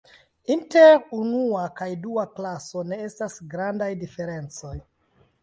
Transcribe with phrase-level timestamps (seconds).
[0.53, 4.75] Inter unua kaj dua klaso ne estas grandaj diferencoj.